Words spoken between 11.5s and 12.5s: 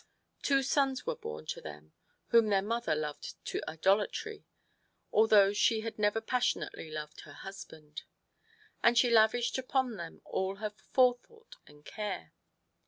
and care.